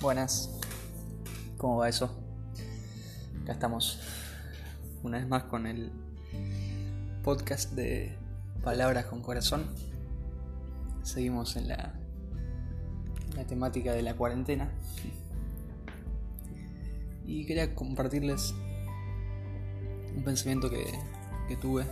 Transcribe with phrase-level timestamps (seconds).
[0.00, 0.50] Buenas,
[1.56, 2.10] ¿cómo va eso?
[3.42, 4.00] Acá estamos
[5.04, 5.92] una vez más con el
[7.22, 8.16] podcast de
[8.64, 9.66] Palabras con Corazón.
[11.04, 11.94] Seguimos en la,
[13.36, 14.70] la temática de la cuarentena.
[17.24, 18.54] Y quería compartirles
[20.16, 20.84] un pensamiento que,
[21.48, 21.84] que tuve,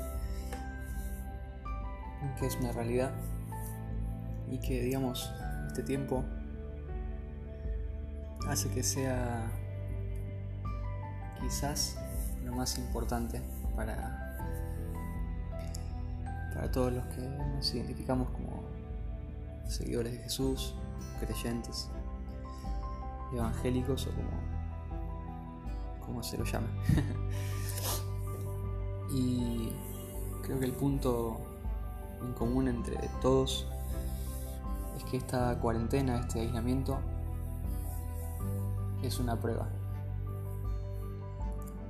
[2.38, 3.12] que es una realidad,
[4.50, 5.30] y que digamos,
[5.68, 6.24] este tiempo
[8.48, 9.50] hace que sea
[11.40, 11.96] quizás
[12.44, 13.40] lo más importante
[13.76, 14.36] para,
[16.52, 18.62] para todos los que nos identificamos como
[19.68, 20.74] seguidores de Jesús,
[21.20, 21.88] creyentes,
[23.32, 24.28] evangélicos o como,
[26.04, 26.68] como se lo llame.
[29.12, 29.72] y
[30.42, 31.40] creo que el punto
[32.20, 33.69] en común entre todos
[35.10, 37.00] que esta cuarentena, este aislamiento,
[39.02, 39.68] es una prueba.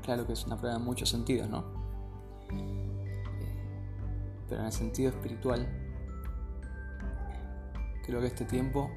[0.03, 1.65] Claro que es una prueba en muchos sentidos, ¿no?
[4.49, 5.69] Pero en el sentido espiritual,
[8.05, 8.91] creo que este tiempo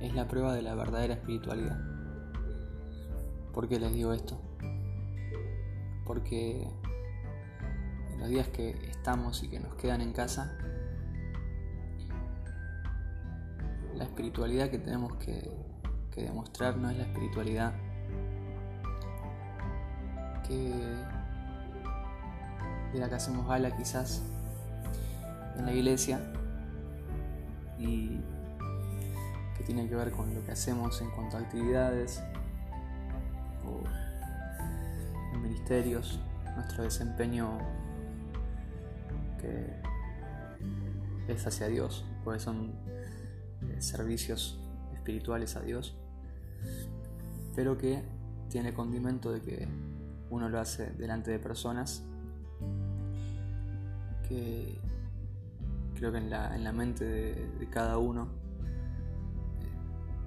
[0.00, 1.78] es la prueba de la verdadera espiritualidad.
[3.54, 4.40] ¿Por qué les digo esto?
[6.04, 6.68] Porque
[8.12, 10.58] en los días que estamos y que nos quedan en casa,
[14.00, 15.70] la espiritualidad que tenemos que
[16.10, 17.72] que demostrarnos la espiritualidad
[20.46, 20.74] que
[22.92, 24.22] de la que hacemos gala quizás
[25.56, 26.20] en la iglesia
[27.78, 28.20] y
[29.56, 32.22] que tiene que ver con lo que hacemos en cuanto a actividades
[33.64, 36.18] o ministerios,
[36.56, 37.58] nuestro desempeño
[39.40, 39.80] que
[41.32, 42.72] es hacia Dios, pues son
[43.78, 44.58] servicios
[44.94, 45.96] espirituales a Dios
[47.54, 48.02] pero que
[48.48, 49.68] tiene condimento de que
[50.30, 52.02] uno lo hace delante de personas
[54.28, 54.78] que
[55.94, 58.28] creo que en la, en la mente de, cada uno,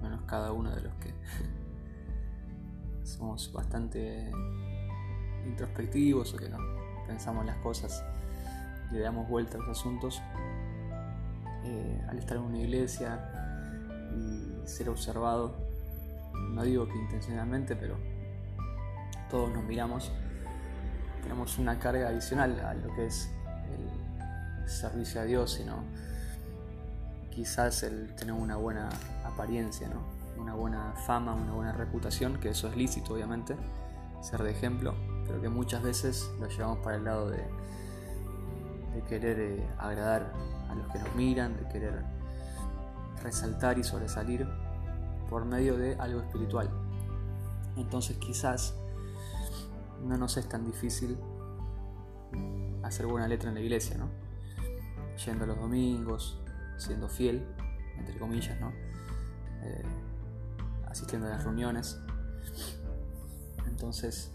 [0.02, 1.14] menos eh, cada uno de los que
[3.02, 4.30] somos bastante
[5.46, 6.58] introspectivos o que no
[7.06, 8.04] pensamos las cosas
[8.90, 10.22] y le damos vuelta a los asuntos,
[11.64, 13.30] eh, al estar en una iglesia
[14.16, 15.64] y ser observado
[16.50, 17.96] no digo que intencionalmente, pero
[19.30, 20.12] todos nos miramos,
[21.22, 23.30] tenemos una carga adicional a lo que es
[24.62, 25.82] el servicio a Dios, sino
[27.30, 28.88] quizás el tener una buena
[29.24, 30.02] apariencia, ¿no?
[30.40, 33.56] una buena fama, una buena reputación, que eso es lícito obviamente,
[34.20, 34.94] ser de ejemplo,
[35.26, 37.44] pero que muchas veces lo llevamos para el lado de,
[38.94, 40.32] de querer eh, agradar
[40.70, 42.04] a los que nos miran, de querer
[43.22, 44.46] resaltar y sobresalir
[45.28, 46.70] por medio de algo espiritual.
[47.76, 48.74] Entonces quizás
[50.02, 51.18] no nos es tan difícil
[52.82, 54.08] hacer buena letra en la iglesia, ¿no?
[55.24, 56.40] Yendo los domingos,
[56.76, 57.46] siendo fiel,
[57.98, 58.72] entre comillas, ¿no?
[59.62, 59.82] Eh,
[60.86, 61.98] asistiendo a las reuniones.
[63.66, 64.30] Entonces,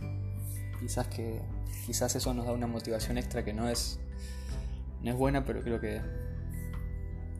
[0.79, 1.41] quizás que
[1.85, 3.99] quizás eso nos da una motivación extra que no es
[5.01, 6.01] no es buena, pero creo que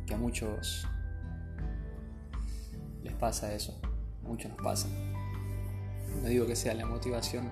[0.09, 0.88] que a muchos
[3.03, 3.80] les pasa eso,
[4.24, 4.88] mucho nos pasa.
[6.24, 7.52] No digo que sea la motivación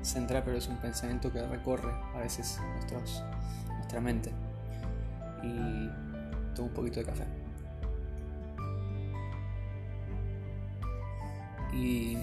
[0.00, 2.58] central, pero es un pensamiento que recorre a veces
[3.76, 4.32] nuestra mente.
[5.42, 5.90] Y
[6.54, 7.24] tomo un poquito de café.
[11.74, 12.16] Y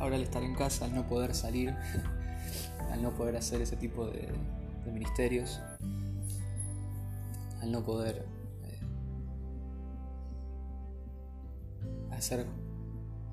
[0.00, 1.76] ahora al estar en casa, al no poder salir,
[2.92, 4.28] al no poder hacer ese tipo de,
[4.84, 5.60] de ministerios,
[7.60, 8.26] al no poder
[12.20, 12.46] hacer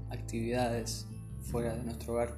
[0.10, 1.08] actividades
[1.44, 2.36] fuera de nuestro hogar,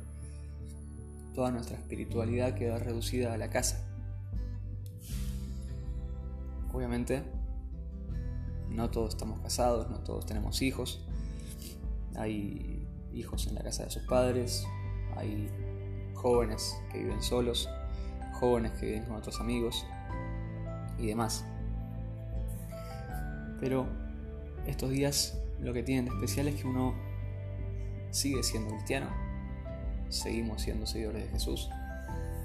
[1.36, 3.86] toda nuestra espiritualidad queda reducida a la casa.
[6.74, 7.24] Obviamente,
[8.70, 11.06] no todos estamos casados, no todos tenemos hijos.
[12.16, 14.66] Hay hijos en la casa de sus padres,
[15.16, 15.50] hay
[16.16, 17.70] jóvenes que viven solos,
[18.40, 19.86] jóvenes que viven con otros amigos
[20.98, 21.46] y demás.
[23.60, 23.86] Pero
[24.66, 26.94] estos días lo que tienen de especial es que uno
[28.12, 29.08] sigue siendo cristiano,
[30.10, 31.70] seguimos siendo seguidores de Jesús,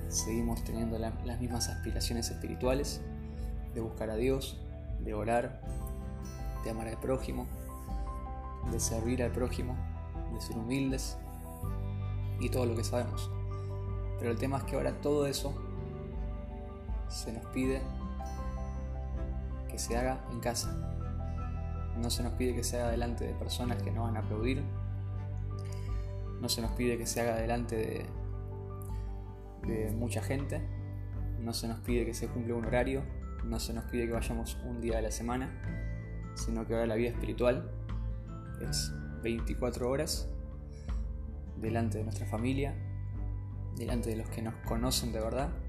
[0.09, 3.01] seguimos teniendo las mismas aspiraciones espirituales
[3.75, 4.61] de buscar a Dios,
[5.01, 5.61] de orar,
[6.65, 7.47] de amar al prójimo,
[8.71, 9.77] de servir al prójimo,
[10.33, 11.17] de ser humildes
[12.41, 13.31] y todo lo que sabemos.
[14.19, 15.55] Pero el tema es que ahora todo eso
[17.15, 17.81] se nos pide
[19.71, 20.77] que se haga en casa.
[21.97, 24.63] No se nos pide que se haga delante de personas que no van a aplaudir.
[26.41, 28.07] No se nos pide que se haga delante de,
[29.69, 30.61] de mucha gente.
[31.41, 33.05] No se nos pide que se cumpla un horario.
[33.45, 35.53] No se nos pide que vayamos un día de la semana.
[36.35, 37.71] Sino que ahora la vida espiritual
[38.61, 40.29] es 24 horas
[41.61, 42.75] delante de nuestra familia,
[43.77, 45.64] delante de los que nos conocen de verdad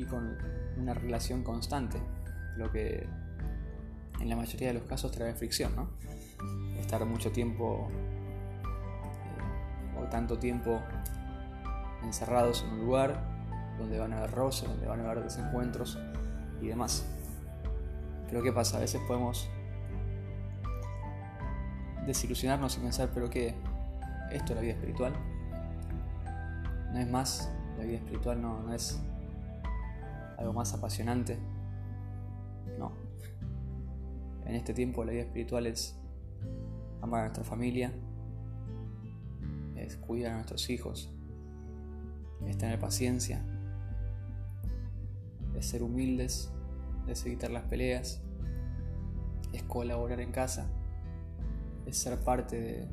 [0.00, 0.38] y con
[0.78, 2.00] una relación constante,
[2.56, 3.06] lo que
[4.18, 5.90] en la mayoría de los casos trae fricción, ¿no?
[6.78, 7.90] Estar mucho tiempo
[9.94, 10.80] eh, o tanto tiempo
[12.02, 13.22] encerrados en un lugar
[13.78, 15.98] donde van a haber roces, donde van a haber desencuentros
[16.62, 17.04] y demás.
[18.26, 18.78] Pero ¿qué pasa?
[18.78, 19.50] A veces podemos
[22.06, 23.54] desilusionarnos y pensar, pero ¿qué?
[24.32, 25.12] ¿Esto es la vida espiritual?
[26.90, 27.50] ¿No es más?
[27.76, 28.98] La vida espiritual no es
[30.40, 31.38] algo más apasionante.
[32.78, 32.92] No.
[34.46, 35.96] En este tiempo la vida espiritual es
[37.02, 37.92] amar a nuestra familia,
[39.76, 41.12] es cuidar a nuestros hijos,
[42.46, 43.44] es tener paciencia,
[45.54, 46.50] es ser humildes,
[47.06, 48.22] es evitar las peleas,
[49.52, 50.66] es colaborar en casa,
[51.86, 52.88] es ser parte de,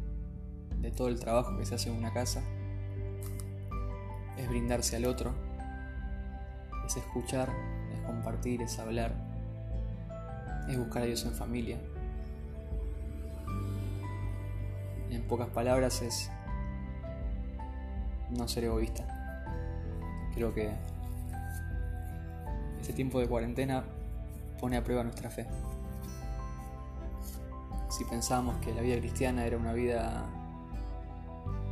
[0.82, 2.44] de todo el trabajo que se hace en una casa,
[4.38, 5.47] es brindarse al otro
[6.88, 7.50] es escuchar,
[7.94, 9.14] es compartir, es hablar,
[10.70, 11.78] es buscar a Dios en familia.
[15.10, 16.32] En pocas palabras es
[18.30, 19.04] no ser egoísta.
[20.34, 20.72] Creo que
[22.80, 23.84] este tiempo de cuarentena
[24.60, 25.46] pone a prueba nuestra fe.
[27.90, 30.26] Si pensábamos que la vida cristiana era una vida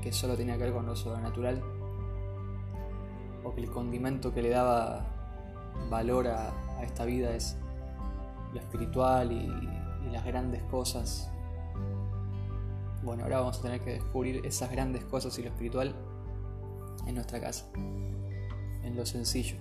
[0.01, 1.61] que solo tenía que ver con lo sobrenatural,
[3.57, 5.05] el condimento que le daba
[5.89, 6.53] valor a,
[6.83, 7.57] esta vida es
[8.53, 9.51] lo espiritual y,
[10.11, 11.29] las grandes cosas.
[13.03, 15.93] Bueno, ahora vamos a tener que descubrir esas grandes cosas y lo espiritual
[17.05, 19.57] en nuestra casa, en lo sencillo.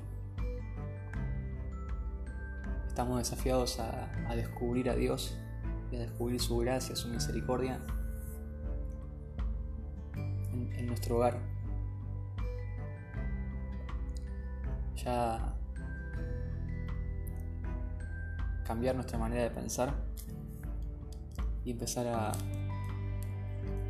[2.87, 5.37] Estamos desafiados a, descubrir a Dios
[5.90, 7.81] y a descubrir su gracia, su misericordia
[10.52, 11.53] en nuestro hogar.
[15.04, 15.54] Ya
[18.66, 19.92] cambiar nuestra manera de pensar
[21.64, 22.32] y empezar a,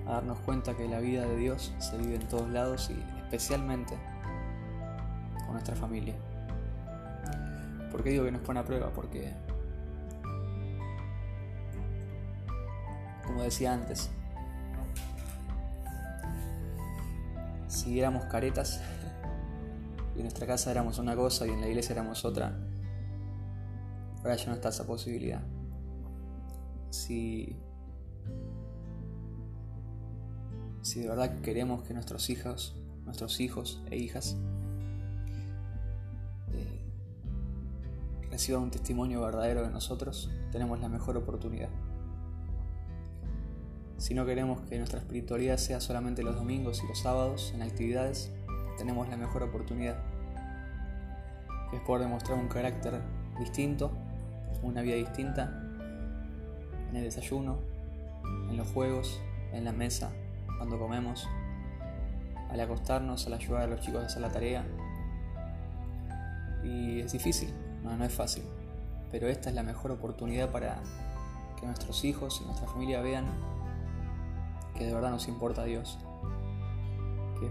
[0.06, 3.96] a darnos cuenta que la vida de Dios se vive en todos lados y especialmente
[5.44, 6.14] con nuestra familia.
[7.90, 8.90] ¿Por qué digo que nos pone a prueba?
[8.92, 9.32] Porque,
[13.24, 14.10] como decía antes,
[17.68, 18.80] si éramos caretas
[20.14, 22.56] y en nuestra casa éramos una cosa y en la iglesia éramos otra,
[24.18, 25.42] ahora ya no está esa posibilidad.
[26.90, 27.56] Si,
[30.82, 34.36] si de verdad queremos que nuestros hijos, nuestros hijos e hijas
[36.52, 36.84] eh,
[38.30, 41.70] reciban un testimonio verdadero de nosotros, tenemos la mejor oportunidad.
[43.96, 48.30] Si no queremos que nuestra espiritualidad sea solamente los domingos y los sábados en actividades,
[48.76, 49.96] tenemos la mejor oportunidad,
[51.72, 53.00] es poder demostrar un carácter
[53.38, 53.90] distinto
[54.64, 55.52] una vida distinta
[56.90, 57.58] en el desayuno,
[58.50, 59.20] en los juegos,
[59.52, 60.10] en la mesa,
[60.58, 61.28] cuando comemos,
[62.50, 64.64] al acostarnos, al ayudar a los chicos a hacer la tarea.
[66.62, 67.52] Y es difícil,
[67.82, 68.44] no, no es fácil,
[69.10, 70.78] pero esta es la mejor oportunidad para
[71.58, 73.26] que nuestros hijos y nuestra familia vean
[74.76, 75.98] que de verdad nos importa Dios.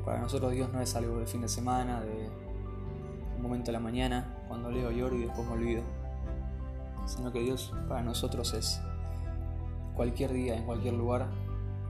[0.06, 2.30] Para nosotros Dios no es algo del fin de semana, de
[3.36, 5.84] un momento de la mañana, cuando leo lloro y después me olvido
[7.06, 8.82] sino que Dios para nosotros es
[9.96, 11.28] cualquier día, en cualquier lugar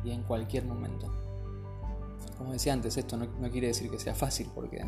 [0.03, 1.11] y en cualquier momento.
[2.37, 4.85] Como decía antes, esto no, quiere decir que sea fácil, porque eh,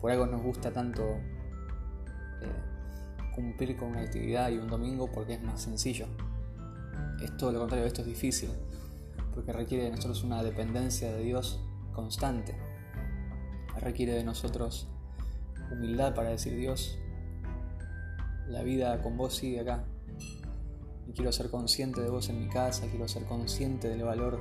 [0.00, 1.20] por algo nos gusta tanto eh,
[3.34, 6.06] cumplir con una actividad y un domingo porque es más sencillo.
[7.22, 8.50] Es todo lo contrario, esto es difícil,
[9.34, 11.60] porque requiere de nosotros una dependencia de Dios
[11.92, 12.56] constante.
[13.80, 14.88] Requiere de nosotros
[15.70, 16.98] humildad para decir Dios,
[18.48, 19.84] la vida con vos sigue acá.
[21.08, 24.40] Y quiero ser consciente de vos en mi casa, quiero ser consciente del valor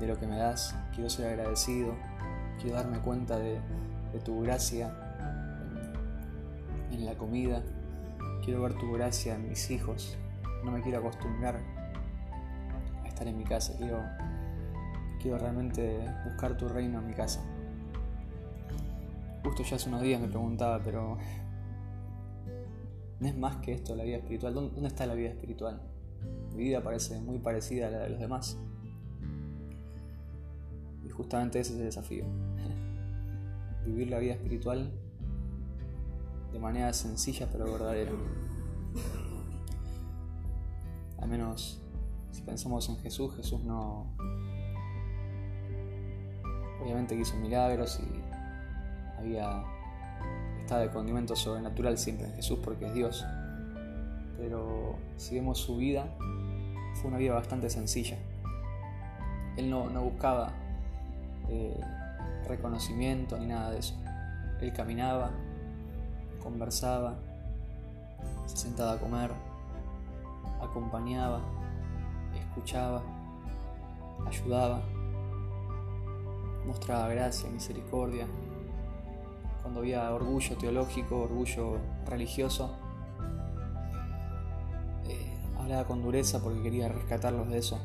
[0.00, 1.94] de lo que me das, quiero ser agradecido,
[2.60, 3.60] quiero darme cuenta de,
[4.24, 4.92] tu gracia
[6.90, 7.62] en, la comida,
[8.44, 10.16] quiero ver tu gracia en mis hijos,
[10.64, 11.79] no me quiero acostumbrar
[13.28, 14.02] en mi casa, quiero,
[15.20, 17.40] quiero realmente buscar tu reino en mi casa.
[19.44, 21.18] Justo ya hace unos días me preguntaba, pero
[23.20, 24.54] no es más que esto la vida espiritual.
[24.54, 25.80] ¿Dónde está la vida espiritual?
[26.54, 28.58] Mi vida parece muy parecida a la de los demás.
[31.04, 32.24] Y justamente ese es el desafío.
[33.86, 34.92] Vivir la vida espiritual
[36.52, 38.12] de manera sencilla pero verdadera.
[41.18, 41.82] Al menos
[42.32, 44.06] si pensamos en Jesús, Jesús no...
[46.82, 49.62] Obviamente que hizo milagros y había
[50.78, 53.24] de condimento sobrenatural siempre en Jesús porque es Dios.
[54.38, 56.06] Pero si vemos su vida,
[56.94, 58.16] fue una vida bastante sencilla.
[59.56, 60.52] Él no, buscaba
[61.48, 61.78] eh,
[62.46, 63.94] reconocimiento ni nada de eso.
[64.60, 65.30] Él caminaba,
[66.42, 67.18] conversaba,
[68.46, 69.30] se sentaba a comer,
[70.60, 71.40] acompañaba,
[72.60, 73.02] escuchaba,
[74.26, 74.82] ayudaba,
[76.66, 78.26] mostraba gracia, misericordia,
[79.62, 82.76] cuando había orgullo teológico, orgullo religioso.
[85.08, 87.80] Eh, hablaba con dureza porque quería rescatarlos de eso.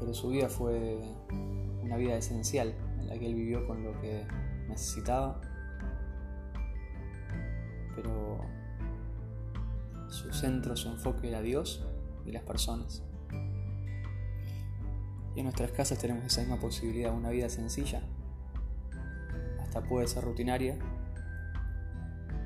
[0.00, 0.98] Pero su vida fue
[1.84, 4.26] una vida esencial en la que él vivió con lo que
[4.68, 5.40] necesitaba.
[7.94, 8.29] Pero
[10.10, 11.84] su centro, su enfoque era Dios
[12.26, 13.02] y las personas.
[15.34, 18.02] Y en nuestras casas tenemos esa misma posibilidad, una vida sencilla,
[19.70, 20.76] esta puede ser rutinaria,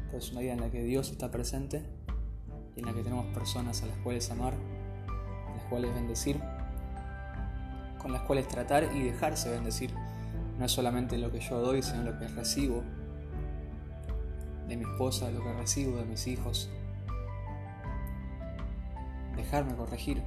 [0.06, 1.82] pero es una vida en la que Dios está presente
[2.76, 6.38] y en la que tenemos personas a las cuales amar, a las cuales bendecir,
[7.98, 9.94] con las cuales tratar y dejarse bendecir.
[10.58, 12.82] No es solamente lo que yo doy, sino lo que recibo
[14.68, 16.68] de mi esposa, lo que recibo de mis hijos.
[19.36, 20.22] Dejarme corregir.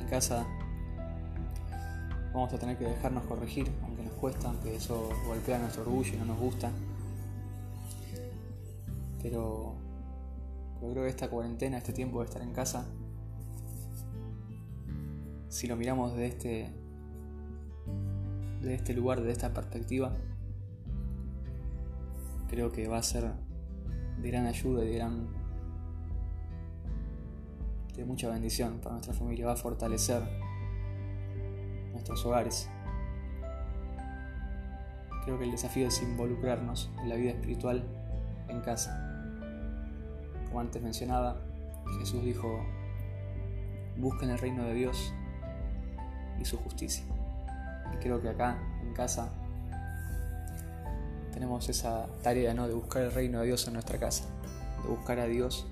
[0.00, 0.46] En casa
[2.36, 6.16] vamos a tener que dejarnos corregir, aunque nos cuesta, aunque eso golpea nuestro orgullo y
[6.18, 6.70] no nos gusta.
[9.22, 9.74] Pero
[10.82, 12.86] yo creo que esta cuarentena, este tiempo de estar en casa,
[15.48, 16.70] si lo miramos desde este,
[18.60, 20.14] de este lugar, de esta perspectiva,
[22.48, 23.32] creo que va a ser
[24.20, 25.28] de gran ayuda y de gran
[27.96, 30.22] de mucha bendición para nuestra familia, va a fortalecer
[31.92, 32.68] nuestros hogares.
[35.24, 37.84] Creo que el desafío es involucrarnos en la vida espiritual
[38.48, 39.02] en casa.
[40.46, 41.36] Como antes mencionaba,
[41.98, 42.60] Jesús dijo,
[43.96, 45.12] busquen el reino de Dios
[46.40, 47.04] y su justicia.
[47.94, 49.32] Y creo que acá, en casa,
[51.32, 52.68] tenemos esa tarea ¿no?
[52.68, 54.24] de buscar el reino de Dios en nuestra casa,
[54.82, 55.66] de buscar a Dios,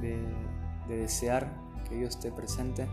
[0.00, 0.18] de,
[0.90, 1.48] de desear
[1.88, 2.88] que Dios esté presente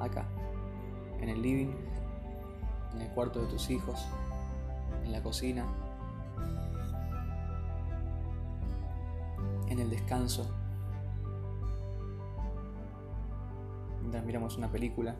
[0.00, 0.26] acá,
[1.20, 1.72] en el living,
[2.94, 4.04] en el cuarto de tus hijos,
[5.04, 5.64] en la cocina,
[9.68, 10.50] en el descanso,
[14.00, 15.14] mientras miramos una película,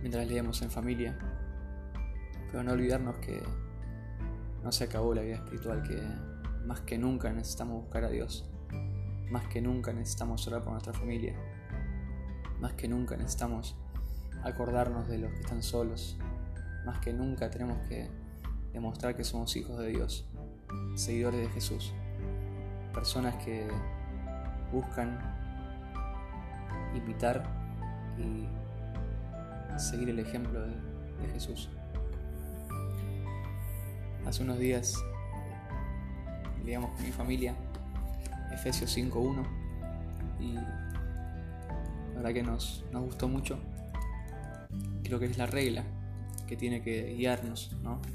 [0.00, 1.18] mientras leemos en familia,
[2.52, 3.42] pero no olvidarnos que
[4.62, 6.00] no se acabó la vida espiritual, que
[6.70, 8.48] más que nunca necesitamos buscar a Dios.
[9.28, 11.34] Más que nunca necesitamos orar por nuestra familia.
[12.60, 13.74] Más que nunca necesitamos
[14.44, 16.16] acordarnos de los que están solos.
[16.86, 18.08] Más que nunca tenemos que
[18.72, 20.28] demostrar que somos hijos de Dios,
[20.94, 21.92] seguidores de Jesús.
[22.94, 23.66] Personas que
[24.70, 25.18] buscan
[26.94, 27.42] imitar
[28.16, 28.46] y
[29.76, 30.72] seguir el ejemplo de,
[31.32, 31.68] Jesús.
[34.24, 34.94] Hace unos días
[36.64, 37.54] leíamos con mi familia
[38.52, 39.46] Efesios 5.1
[40.40, 43.58] y la verdad que nos, nos, gustó mucho.
[45.02, 45.84] Creo que es la regla
[46.46, 47.70] que tiene que guiarnos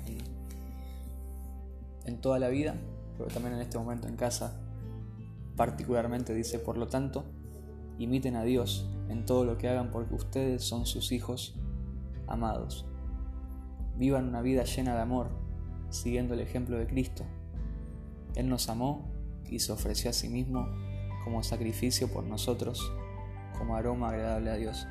[0.08, 0.18] en,
[2.06, 2.76] en toda la vida,
[3.18, 4.60] pero también en este momento en casa
[5.56, 7.24] particularmente dice, por lo tanto,
[7.98, 11.56] imiten a Dios en todo lo que hagan porque ustedes son sus hijos
[12.28, 12.86] amados.
[13.98, 15.30] Vivan una vida llena de amor,
[15.90, 17.24] siguiendo el ejemplo de Cristo.
[18.36, 19.12] Él nos amó
[19.50, 20.68] y se ofreció a sí mismo
[21.24, 22.92] como sacrificio por nosotros,
[23.58, 24.88] como aroma agradable a Dios.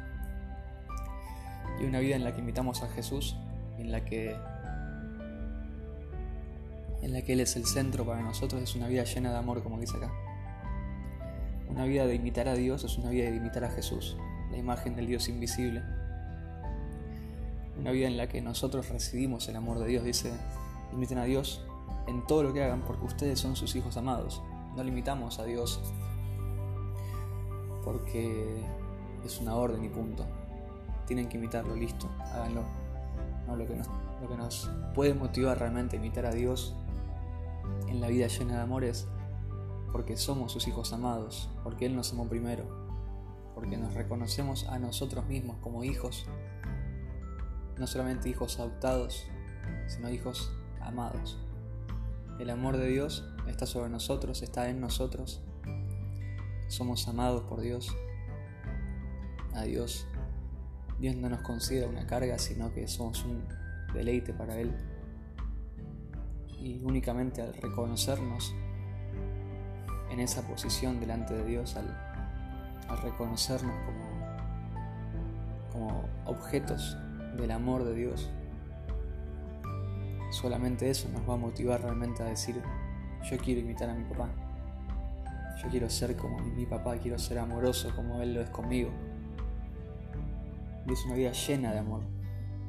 [1.80, 3.36] Y una vida en la que imitamos a Jesús,
[3.78, 4.36] en la que
[7.02, 9.62] en la que Él es el centro para nosotros, es una vida llena de amor,
[9.62, 10.10] como dice acá.
[11.68, 14.16] Una vida de imitar a Dios es una vida de imitar a Jesús,
[14.50, 15.82] la imagen del Dios invisible.
[17.78, 20.32] Una vida en la que nosotros recibimos el amor de Dios, dice,
[20.94, 21.62] imiten a Dios
[22.06, 24.42] en todo lo que hagan porque ustedes son sus hijos amados.
[24.76, 25.80] No limitamos a Dios
[27.84, 28.64] porque
[29.24, 30.24] es una orden y punto.
[31.06, 32.62] Tienen que imitarlo, listo, háganlo.
[33.46, 33.88] lo, que nos,
[34.22, 36.74] lo que nos puede motivar realmente a imitar a Dios
[37.88, 39.06] en la vida llena de amores
[39.94, 42.64] porque somos sus hijos amados, porque Él nos amó primero,
[43.54, 46.26] porque nos reconocemos a nosotros mismos como hijos,
[47.78, 49.24] no solamente hijos adoptados,
[49.86, 50.50] sino hijos
[50.80, 51.38] amados.
[52.38, 55.40] El amor de Dios está sobre nosotros, está en nosotros.
[56.66, 57.96] Somos amados por Dios.
[59.54, 60.08] A Dios.
[60.98, 63.44] Dios no nos considera una carga, sino que somos un
[63.94, 64.74] deleite para Él.
[66.58, 68.52] Y únicamente al reconocernos
[70.10, 71.86] en esa posición delante de Dios, al,
[73.02, 76.96] reconocernos como, como objetos
[77.36, 78.28] del amor de Dios,
[80.44, 82.60] solamente eso nos va a motivar realmente a decir,
[83.30, 84.28] yo quiero imitar a mi papá,
[85.62, 88.90] yo quiero ser como mi papá, quiero ser amoroso como Él lo es conmigo.
[90.86, 92.02] Y es una vida llena de amor,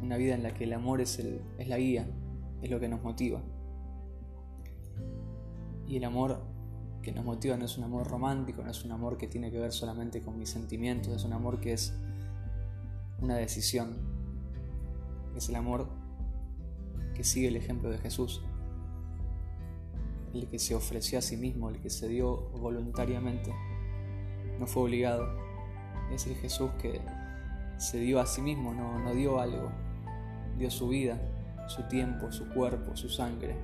[0.01, 2.08] una vida en la que el amor es, el, es la guía,
[2.62, 3.41] es lo que nos motiva.
[5.86, 6.44] Y el amor
[7.01, 9.60] que nos motiva no es un amor romántico, no es un amor que tiene que
[9.60, 11.94] ver solamente con mis sentimientos, es un amor que es
[13.20, 13.98] una decisión.
[15.36, 16.05] Es el amor
[17.16, 18.44] que sigue el ejemplo de Jesús,
[20.34, 23.54] el que se ofreció a sí mismo, el que se dio voluntariamente,
[24.60, 25.28] no fue obligado.
[26.12, 27.02] Es el Jesús que
[27.78, 29.72] se dio a sí mismo, no, no dio algo,
[30.58, 31.20] dio su vida,
[31.68, 33.56] su tiempo, su cuerpo, su sangre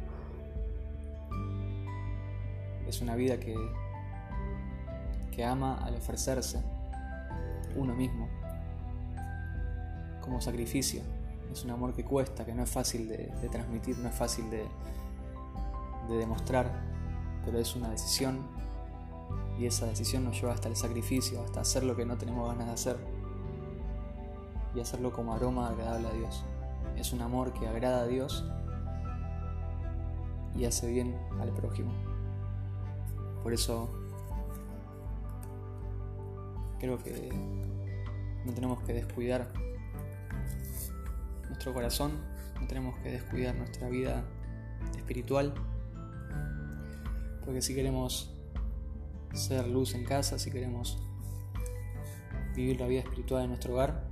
[2.91, 3.55] es una vida que,
[5.31, 6.61] que ama al ofrecerse
[7.75, 8.27] uno mismo
[10.19, 11.01] como sacrificio.
[11.51, 14.65] Es un amor que cuesta, que no es fácil de, transmitir, no es fácil de,
[16.07, 16.71] de demostrar,
[17.43, 18.39] pero es una decisión
[19.59, 22.67] y esa decisión nos lleva hasta el sacrificio, hasta hacer lo que no tenemos ganas
[22.67, 22.97] de hacer
[24.73, 26.43] y hacerlo como aroma agradable a Dios.
[26.97, 28.45] Es un amor que agrada a Dios
[30.55, 31.91] y hace bien al prójimo.
[33.43, 33.89] Por eso
[36.79, 37.31] creo que
[38.45, 39.51] no tenemos que descuidar
[41.51, 42.11] nuestro corazón,
[42.59, 44.23] no tenemos que descuidar nuestra vida
[44.97, 45.53] espiritual,
[47.45, 48.33] porque si queremos
[49.33, 50.97] ser luz en casa, si queremos
[52.55, 54.03] vivir la vida espiritual en nuestro hogar,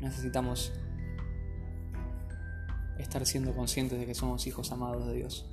[0.00, 0.72] necesitamos
[2.98, 5.46] estar siendo conscientes de que somos hijos amados de Dios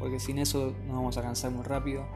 [0.00, 2.06] porque sin eso nos vamos a cansar muy rápido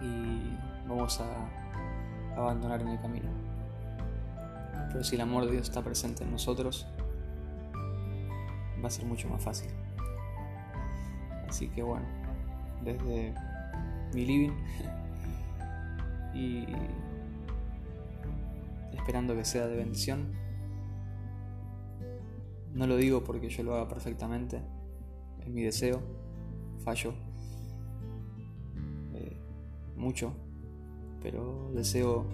[0.00, 0.56] y
[0.88, 3.43] vamos a abandonar en el camino.
[4.94, 6.86] Pero si el amor de Dios está presente en nosotros,
[8.80, 9.68] va a ser mucho más fácil.
[11.48, 12.06] Así que bueno,
[12.84, 13.34] desde
[14.14, 14.52] mi living
[16.32, 16.64] y
[18.92, 20.30] esperando que sea de bendición.
[22.72, 24.62] No lo digo porque yo lo haga perfectamente,
[25.40, 26.00] es mi deseo,
[26.84, 27.14] fallo
[29.14, 29.36] eh,
[29.96, 30.36] mucho,
[31.20, 32.26] pero deseo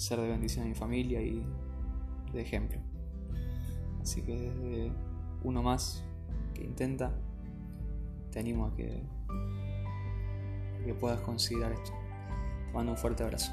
[0.00, 1.44] ser de bendición a mi familia y
[2.32, 2.80] de ejemplo.
[4.00, 4.92] Así que desde
[5.42, 6.02] uno más
[6.54, 7.14] que intenta,
[8.30, 9.02] te animo a que,
[10.84, 11.92] que puedas considerar esto.
[12.66, 13.52] Te mando un fuerte abrazo.